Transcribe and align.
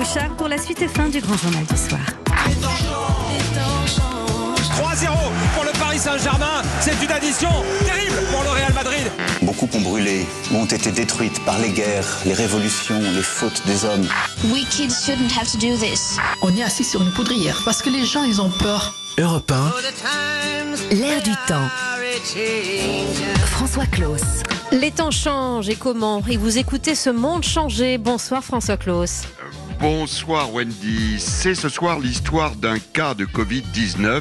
Bouchard 0.00 0.30
pour 0.38 0.48
la 0.48 0.56
suite 0.56 0.80
et 0.80 0.88
fin 0.88 1.10
du 1.10 1.20
grand 1.20 1.36
journal 1.36 1.62
du 1.62 1.76
soir. 1.76 2.00
3-0 4.78 5.10
pour 5.54 5.64
le 5.64 5.78
Paris 5.78 5.98
Saint-Germain. 5.98 6.62
C'est 6.80 7.04
une 7.04 7.12
addition 7.12 7.50
terrible 7.84 8.16
pour 8.32 8.42
le 8.42 8.48
Real 8.48 8.72
Madrid. 8.72 9.12
Beaucoup 9.42 9.68
ont 9.74 9.80
brûlé, 9.82 10.26
ont 10.54 10.64
été 10.64 10.90
détruites 10.90 11.44
par 11.44 11.58
les 11.58 11.68
guerres, 11.68 12.06
les 12.24 12.32
révolutions, 12.32 12.98
les 12.98 13.20
fautes 13.20 13.60
des 13.66 13.84
hommes. 13.84 14.06
We 14.50 14.64
kids 14.70 15.04
shouldn't 15.04 15.36
have 15.38 15.52
to 15.52 15.58
do 15.58 15.76
this. 15.76 16.16
On 16.40 16.56
est 16.56 16.62
assis 16.62 16.84
sur 16.84 17.02
une 17.02 17.12
poudrière 17.12 17.60
parce 17.66 17.82
que 17.82 17.90
les 17.90 18.06
gens, 18.06 18.24
ils 18.24 18.40
ont 18.40 18.50
peur. 18.58 18.94
Europe 19.18 19.52
1, 19.52 20.94
L'air 20.94 21.22
du 21.22 21.34
temps. 21.46 21.68
François 23.50 23.84
Claus. 23.84 24.22
Les 24.72 24.92
temps 24.92 25.10
changent 25.10 25.68
et 25.68 25.76
comment? 25.76 26.22
Et 26.26 26.38
vous 26.38 26.56
écoutez 26.56 26.94
ce 26.94 27.10
monde 27.10 27.44
changer. 27.44 27.98
Bonsoir 27.98 28.42
François 28.42 28.78
Claus. 28.78 29.24
Bonsoir 29.80 30.52
Wendy. 30.52 31.18
C'est 31.18 31.54
ce 31.54 31.70
soir 31.70 31.98
l'histoire 32.00 32.54
d'un 32.54 32.78
cas 32.78 33.14
de 33.14 33.24
Covid-19, 33.24 34.20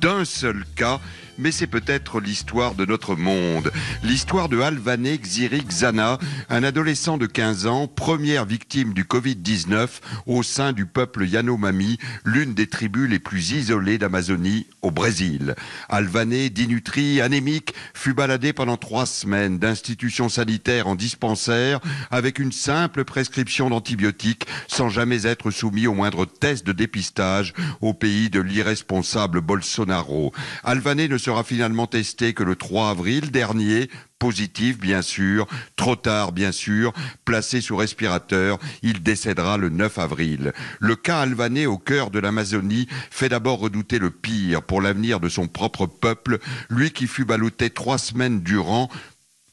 d'un 0.00 0.24
seul 0.24 0.64
cas, 0.76 0.98
mais 1.38 1.52
c'est 1.52 1.66
peut-être 1.66 2.20
l'histoire 2.20 2.74
de 2.74 2.84
notre 2.84 3.16
monde. 3.16 3.72
L'histoire 4.02 4.48
de 4.48 4.60
Alvané 4.60 5.18
Xirik 5.18 5.70
Zana, 5.70 6.18
un 6.50 6.62
adolescent 6.62 7.18
de 7.18 7.26
15 7.26 7.66
ans, 7.66 7.86
première 7.86 8.44
victime 8.44 8.94
du 8.94 9.04
Covid-19 9.04 9.88
au 10.26 10.42
sein 10.42 10.72
du 10.72 10.86
peuple 10.86 11.26
Yanomami, 11.26 11.98
l'une 12.24 12.54
des 12.54 12.66
tribus 12.66 13.08
les 13.08 13.18
plus 13.18 13.52
isolées 13.52 13.98
d'Amazonie 13.98 14.66
au 14.82 14.90
Brésil. 14.90 15.54
Alvané, 15.88 16.50
d'inutri, 16.50 17.20
anémique, 17.20 17.74
fut 17.94 18.14
baladé 18.14 18.52
pendant 18.52 18.76
trois 18.76 19.06
semaines 19.06 19.58
d'institution 19.58 20.28
sanitaire 20.28 20.86
en 20.86 20.94
dispensaire 20.94 21.80
avec 22.10 22.38
une 22.38 22.52
simple 22.52 23.04
prescription 23.04 23.70
d'antibiotiques 23.70 24.46
sans 24.68 24.88
jamais 24.88 25.26
être 25.26 25.50
soumis 25.50 25.86
au 25.86 25.94
moindre 25.94 26.26
test 26.26 26.66
de 26.66 26.72
dépistage 26.72 27.54
au 27.80 27.94
pays 27.94 28.30
de 28.30 28.40
l'irresponsable 28.40 29.40
Bolsonaro. 29.40 30.32
Alvané 30.62 31.08
ne 31.08 31.18
sera 31.24 31.42
finalement 31.42 31.86
testé 31.86 32.34
que 32.34 32.42
le 32.42 32.54
3 32.54 32.90
avril. 32.90 33.30
Dernier 33.30 33.88
positif 34.18 34.78
bien 34.78 35.02
sûr, 35.02 35.46
trop 35.76 35.96
tard 35.96 36.32
bien 36.32 36.52
sûr, 36.52 36.92
placé 37.24 37.60
sous 37.60 37.76
respirateur, 37.76 38.58
il 38.82 39.02
décédera 39.02 39.58
le 39.58 39.68
9 39.68 39.98
avril. 39.98 40.52
Le 40.80 40.96
cas 40.96 41.20
alvanais 41.20 41.66
au 41.66 41.78
cœur 41.78 42.10
de 42.10 42.18
l'Amazonie 42.18 42.88
fait 43.10 43.28
d'abord 43.28 43.58
redouter 43.58 43.98
le 43.98 44.10
pire 44.10 44.62
pour 44.62 44.80
l'avenir 44.80 45.20
de 45.20 45.28
son 45.28 45.46
propre 45.46 45.86
peuple, 45.86 46.38
lui 46.70 46.90
qui 46.90 47.06
fut 47.06 47.24
ballotté 47.24 47.70
trois 47.70 47.98
semaines 47.98 48.40
durant 48.40 48.88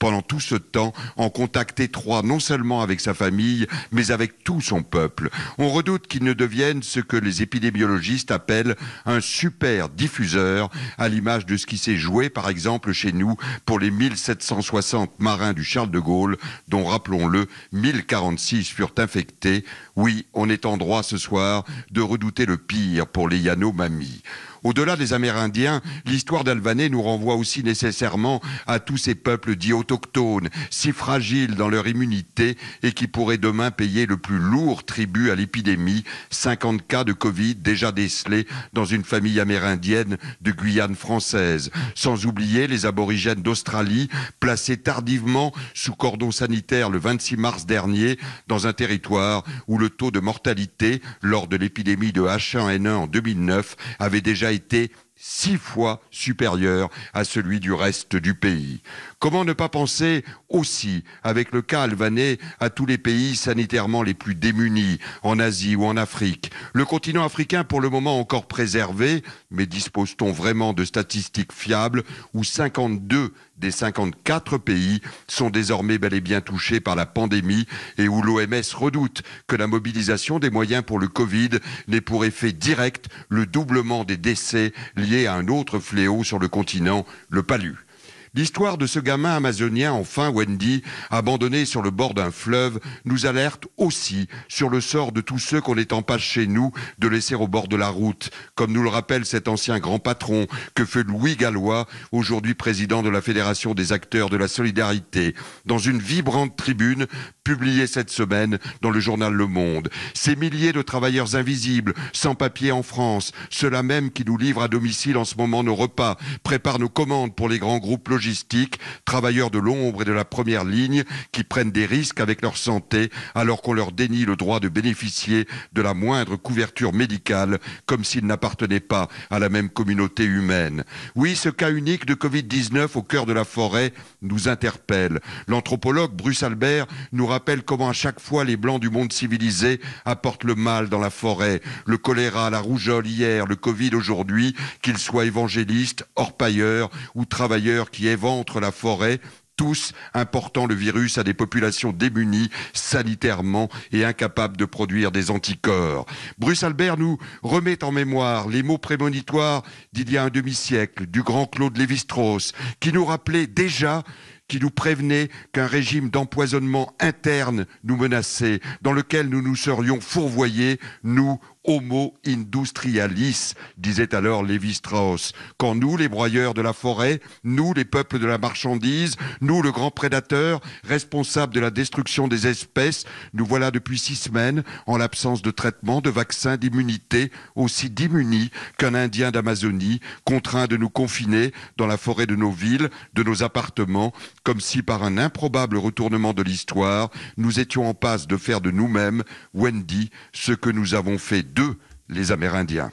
pendant 0.01 0.23
tout 0.23 0.39
ce 0.39 0.55
temps 0.55 0.93
en 1.15 1.29
contact 1.29 1.79
étroit 1.79 2.23
non 2.23 2.39
seulement 2.39 2.81
avec 2.81 2.99
sa 2.99 3.13
famille, 3.13 3.67
mais 3.91 4.09
avec 4.09 4.43
tout 4.43 4.59
son 4.59 4.81
peuple. 4.81 5.29
On 5.59 5.69
redoute 5.69 6.07
qu'il 6.07 6.23
ne 6.23 6.33
devienne 6.33 6.81
ce 6.81 6.99
que 6.99 7.17
les 7.17 7.43
épidémiologistes 7.43 8.31
appellent 8.31 8.75
un 9.05 9.21
super 9.21 9.89
diffuseur, 9.89 10.71
à 10.97 11.07
l'image 11.07 11.45
de 11.45 11.55
ce 11.55 11.67
qui 11.67 11.77
s'est 11.77 11.97
joué 11.97 12.31
par 12.31 12.49
exemple 12.49 12.93
chez 12.93 13.11
nous 13.11 13.35
pour 13.67 13.77
les 13.77 13.91
1760 13.91 15.19
marins 15.19 15.53
du 15.53 15.63
Charles 15.63 15.91
de 15.91 15.99
Gaulle, 15.99 16.37
dont 16.67 16.85
rappelons-le, 16.85 17.45
1046 17.71 18.69
furent 18.69 18.95
infectés. 18.97 19.63
Oui, 19.95 20.25
on 20.33 20.49
est 20.49 20.65
en 20.65 20.77
droit 20.77 21.03
ce 21.03 21.19
soir 21.19 21.63
de 21.91 22.01
redouter 22.01 22.47
le 22.47 22.57
pire 22.57 23.05
pour 23.05 23.29
les 23.29 23.37
Yanomami. 23.37 24.23
Au-delà 24.63 24.95
des 24.95 25.13
Amérindiens, 25.13 25.81
l'histoire 26.05 26.43
d'Alvané 26.43 26.89
nous 26.89 27.01
renvoie 27.01 27.35
aussi 27.35 27.63
nécessairement 27.63 28.41
à 28.67 28.79
tous 28.79 28.97
ces 28.97 29.15
peuples 29.15 29.55
dits 29.55 29.73
autochtones, 29.73 30.49
si 30.69 30.91
fragiles 30.91 31.55
dans 31.55 31.67
leur 31.67 31.87
immunité 31.87 32.57
et 32.83 32.91
qui 32.91 33.07
pourraient 33.07 33.39
demain 33.39 33.71
payer 33.71 34.05
le 34.05 34.17
plus 34.17 34.37
lourd 34.37 34.83
tribut 34.83 35.31
à 35.31 35.35
l'épidémie, 35.35 36.03
50 36.29 36.85
cas 36.85 37.03
de 37.03 37.13
Covid 37.13 37.55
déjà 37.55 37.91
décelés 37.91 38.45
dans 38.73 38.85
une 38.85 39.03
famille 39.03 39.39
amérindienne 39.39 40.17
de 40.41 40.51
Guyane 40.51 40.95
française. 40.95 41.71
Sans 41.95 42.27
oublier 42.27 42.67
les 42.67 42.85
aborigènes 42.85 43.41
d'Australie, 43.41 44.09
placés 44.39 44.77
tardivement 44.77 45.53
sous 45.73 45.95
cordon 45.95 46.31
sanitaire 46.31 46.91
le 46.91 46.99
26 46.99 47.37
mars 47.37 47.65
dernier 47.65 48.19
dans 48.47 48.67
un 48.67 48.73
territoire 48.73 49.43
où 49.67 49.79
le 49.79 49.89
taux 49.89 50.11
de 50.11 50.19
mortalité 50.19 51.01
lors 51.23 51.47
de 51.47 51.57
l'épidémie 51.57 52.11
de 52.11 52.21
H1N1 52.21 52.89
en 52.89 53.07
2009 53.07 53.75
avait 53.97 54.21
déjà 54.21 54.50
été 54.51 54.91
six 55.15 55.57
fois 55.57 56.01
supérieur 56.09 56.89
à 57.13 57.23
celui 57.23 57.59
du 57.59 57.73
reste 57.73 58.15
du 58.15 58.33
pays. 58.33 58.81
Comment 59.21 59.45
ne 59.45 59.53
pas 59.53 59.69
penser 59.69 60.25
aussi, 60.49 61.03
avec 61.21 61.51
le 61.51 61.61
cas 61.61 61.83
alvanais, 61.83 62.39
à 62.59 62.71
tous 62.71 62.87
les 62.87 62.97
pays 62.97 63.35
sanitairement 63.35 64.01
les 64.01 64.15
plus 64.15 64.33
démunis, 64.33 64.97
en 65.21 65.37
Asie 65.37 65.75
ou 65.75 65.85
en 65.85 65.95
Afrique? 65.95 66.49
Le 66.73 66.85
continent 66.85 67.23
africain, 67.23 67.63
pour 67.63 67.81
le 67.81 67.89
moment 67.89 68.19
encore 68.19 68.47
préservé, 68.47 69.21
mais 69.51 69.67
dispose-t-on 69.67 70.31
vraiment 70.31 70.73
de 70.73 70.83
statistiques 70.85 71.53
fiables, 71.53 72.01
où 72.33 72.43
52 72.43 73.31
des 73.57 73.69
54 73.69 74.57
pays 74.57 75.01
sont 75.27 75.51
désormais 75.51 75.99
bel 75.99 76.15
et 76.15 76.21
bien 76.21 76.41
touchés 76.41 76.79
par 76.79 76.95
la 76.95 77.05
pandémie 77.05 77.67
et 77.99 78.07
où 78.07 78.23
l'OMS 78.23 78.73
redoute 78.73 79.21
que 79.45 79.55
la 79.55 79.67
mobilisation 79.67 80.39
des 80.39 80.49
moyens 80.49 80.83
pour 80.83 80.97
le 80.97 81.07
Covid 81.07 81.59
n'ait 81.87 82.01
pour 82.01 82.25
effet 82.25 82.53
direct 82.53 83.05
le 83.29 83.45
doublement 83.45 84.03
des 84.03 84.17
décès 84.17 84.73
liés 84.95 85.27
à 85.27 85.35
un 85.35 85.47
autre 85.47 85.77
fléau 85.77 86.23
sur 86.23 86.39
le 86.39 86.47
continent, 86.47 87.05
le 87.29 87.43
palu. 87.43 87.85
L'histoire 88.33 88.77
de 88.77 88.87
ce 88.87 88.99
gamin 88.99 89.35
amazonien, 89.35 89.91
enfin 89.91 90.29
Wendy, 90.29 90.83
abandonné 91.09 91.65
sur 91.65 91.81
le 91.81 91.91
bord 91.91 92.13
d'un 92.13 92.31
fleuve, 92.31 92.79
nous 93.03 93.25
alerte 93.25 93.65
aussi 93.75 94.29
sur 94.47 94.69
le 94.69 94.79
sort 94.79 95.11
de 95.11 95.19
tous 95.19 95.37
ceux 95.37 95.59
qu'on 95.59 95.75
en 95.91 96.01
passe 96.01 96.21
chez 96.21 96.47
nous 96.47 96.71
de 96.97 97.09
laisser 97.09 97.35
au 97.35 97.49
bord 97.49 97.67
de 97.67 97.75
la 97.75 97.89
route, 97.89 98.29
comme 98.55 98.71
nous 98.71 98.83
le 98.83 98.89
rappelle 98.89 99.25
cet 99.25 99.49
ancien 99.49 99.79
grand 99.79 99.99
patron 99.99 100.47
que 100.75 100.85
fait 100.85 101.03
Louis 101.03 101.35
Gallois, 101.35 101.87
aujourd'hui 102.13 102.53
président 102.53 103.03
de 103.03 103.09
la 103.09 103.21
Fédération 103.21 103.73
des 103.73 103.91
acteurs 103.91 104.29
de 104.29 104.37
la 104.37 104.47
solidarité, 104.47 105.35
dans 105.65 105.79
une 105.79 105.99
vibrante 105.99 106.55
tribune 106.55 107.07
publiée 107.43 107.85
cette 107.85 108.11
semaine 108.11 108.59
dans 108.81 108.91
le 108.91 109.01
journal 109.01 109.33
Le 109.33 109.47
Monde. 109.47 109.89
Ces 110.13 110.37
milliers 110.37 110.71
de 110.71 110.81
travailleurs 110.81 111.35
invisibles, 111.35 111.95
sans 112.13 112.35
papier 112.35 112.71
en 112.71 112.83
France, 112.83 113.33
ceux-là 113.49 113.83
même 113.83 114.09
qui 114.09 114.23
nous 114.23 114.37
livrent 114.37 114.61
à 114.61 114.69
domicile 114.69 115.17
en 115.17 115.25
ce 115.25 115.35
moment 115.35 115.63
nos 115.63 115.75
repas, 115.75 116.17
préparent 116.43 116.79
nos 116.79 116.87
commandes 116.87 117.35
pour 117.35 117.49
les 117.49 117.59
grands 117.59 117.79
groupes 117.79 118.07
logistique, 118.21 118.79
travailleurs 119.03 119.49
de 119.49 119.57
l'ombre 119.57 120.03
et 120.03 120.05
de 120.05 120.11
la 120.11 120.25
première 120.25 120.63
ligne 120.63 121.03
qui 121.31 121.43
prennent 121.43 121.71
des 121.71 121.87
risques 121.87 122.19
avec 122.19 122.43
leur 122.43 122.55
santé 122.55 123.09
alors 123.33 123.63
qu'on 123.63 123.73
leur 123.73 123.91
dénie 123.91 124.25
le 124.25 124.35
droit 124.35 124.59
de 124.59 124.69
bénéficier 124.69 125.47
de 125.73 125.81
la 125.81 125.95
moindre 125.95 126.35
couverture 126.35 126.93
médicale 126.93 127.57
comme 127.87 128.03
s'ils 128.03 128.27
n'appartenaient 128.27 128.79
pas 128.79 129.07
à 129.31 129.39
la 129.39 129.49
même 129.49 129.69
communauté 129.69 130.23
humaine. 130.23 130.83
Oui, 131.15 131.35
ce 131.35 131.49
cas 131.49 131.71
unique 131.71 132.05
de 132.05 132.13
Covid-19 132.13 132.89
au 132.93 133.01
cœur 133.01 133.25
de 133.25 133.33
la 133.33 133.43
forêt 133.43 133.91
nous 134.21 134.47
interpelle. 134.47 135.19
L'anthropologue 135.47 136.13
Bruce 136.13 136.43
Albert 136.43 136.85
nous 137.13 137.25
rappelle 137.25 137.63
comment 137.63 137.89
à 137.89 137.93
chaque 137.93 138.19
fois 138.19 138.43
les 138.43 138.55
blancs 138.55 138.79
du 138.79 138.91
monde 138.91 139.11
civilisé 139.11 139.81
apportent 140.05 140.43
le 140.43 140.53
mal 140.53 140.89
dans 140.89 140.99
la 140.99 141.09
forêt. 141.09 141.59
Le 141.87 141.97
choléra, 141.97 142.51
la 142.51 142.59
rougeole 142.59 143.07
hier, 143.07 143.47
le 143.47 143.55
Covid 143.55 143.95
aujourd'hui, 143.95 144.55
qu'ils 144.83 144.99
soient 144.99 145.25
évangélistes, 145.25 146.05
orpailleurs 146.15 146.91
ou 147.15 147.25
travailleurs 147.25 147.89
qui 147.89 148.10
éventrent 148.11 148.59
la 148.59 148.71
forêt, 148.71 149.19
tous 149.57 149.93
important 150.13 150.65
le 150.65 150.73
virus 150.73 151.17
à 151.17 151.23
des 151.23 151.33
populations 151.33 151.91
démunies 151.91 152.49
sanitairement 152.73 153.69
et 153.91 154.05
incapables 154.05 154.57
de 154.57 154.65
produire 154.65 155.11
des 155.11 155.29
anticorps. 155.29 156.05
Bruce 156.39 156.63
Albert 156.63 156.97
nous 156.97 157.17
remet 157.43 157.83
en 157.83 157.91
mémoire 157.91 158.47
les 158.47 158.63
mots 158.63 158.79
prémonitoires 158.79 159.63
d'il 159.93 160.11
y 160.11 160.17
a 160.17 160.23
un 160.23 160.29
demi-siècle 160.29 161.05
du 161.05 161.21
grand 161.21 161.45
Claude 161.45 161.77
Lévi-Strauss 161.77 162.53
qui 162.79 162.91
nous 162.91 163.05
rappelait 163.05 163.47
déjà 163.47 164.03
qui 164.51 164.59
nous 164.59 164.69
prévenait 164.69 165.29
qu'un 165.53 165.65
régime 165.65 166.09
d'empoisonnement 166.09 166.93
interne 166.99 167.65
nous 167.85 167.95
menaçait, 167.95 168.59
dans 168.81 168.91
lequel 168.91 169.29
nous 169.29 169.41
nous 169.41 169.55
serions 169.55 170.01
fourvoyés, 170.01 170.77
nous, 171.03 171.39
Homo 171.63 172.15
industrialis, 172.25 173.53
disait 173.77 174.15
alors 174.15 174.43
Lévi-Strauss. 174.43 175.33
Quand 175.57 175.75
nous, 175.75 175.95
les 175.95 176.09
broyeurs 176.09 176.55
de 176.55 176.61
la 176.61 176.73
forêt, 176.73 177.21
nous, 177.43 177.73
les 177.73 177.85
peuples 177.85 178.17
de 178.17 178.25
la 178.25 178.39
marchandise, 178.39 179.15
nous, 179.41 179.61
le 179.61 179.71
grand 179.71 179.91
prédateur, 179.91 180.59
responsable 180.83 181.53
de 181.53 181.59
la 181.59 181.69
destruction 181.69 182.27
des 182.27 182.47
espèces, 182.47 183.05
nous 183.33 183.45
voilà 183.45 183.69
depuis 183.69 183.99
six 183.99 184.15
semaines, 184.15 184.63
en 184.87 184.97
l'absence 184.97 185.43
de 185.43 185.51
traitement, 185.51 186.01
de 186.01 186.09
vaccins, 186.09 186.57
d'immunité, 186.57 187.31
aussi 187.55 187.91
démunis 187.91 188.49
qu'un 188.79 188.95
Indien 188.95 189.29
d'Amazonie, 189.29 189.99
contraint 190.25 190.65
de 190.65 190.77
nous 190.77 190.89
confiner 190.89 191.53
dans 191.77 191.87
la 191.87 191.97
forêt 191.97 192.25
de 192.25 192.35
nos 192.35 192.51
villes, 192.51 192.89
de 193.13 193.21
nos 193.21 193.43
appartements, 193.43 194.13
comme 194.43 194.61
si 194.61 194.81
par 194.81 195.03
un 195.03 195.19
improbable 195.19 195.77
retournement 195.77 196.33
de 196.33 196.41
l'histoire, 196.41 197.11
nous 197.37 197.59
étions 197.59 197.87
en 197.87 197.93
passe 197.93 198.25
de 198.25 198.37
faire 198.37 198.61
de 198.61 198.71
nous-mêmes, 198.71 199.23
Wendy, 199.53 200.09
ce 200.33 200.53
que 200.53 200.71
nous 200.71 200.95
avons 200.95 201.19
fait 201.19 201.50
d'eux, 201.53 201.77
les 202.09 202.31
Amérindiens. 202.31 202.91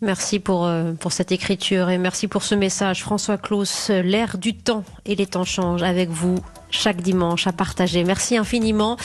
Merci 0.00 0.38
pour, 0.38 0.66
euh, 0.66 0.92
pour 0.92 1.12
cette 1.12 1.32
écriture 1.32 1.88
et 1.88 1.96
merci 1.96 2.28
pour 2.28 2.42
ce 2.42 2.54
message. 2.54 3.02
François 3.02 3.38
Claus, 3.38 3.90
l'ère 3.90 4.36
du 4.36 4.54
temps 4.54 4.84
et 5.06 5.14
les 5.14 5.26
temps 5.26 5.44
changent 5.44 5.82
avec 5.82 6.10
vous 6.10 6.36
chaque 6.70 7.00
dimanche 7.00 7.46
à 7.46 7.52
partager. 7.52 8.04
Merci 8.04 8.36
infiniment. 8.36 8.98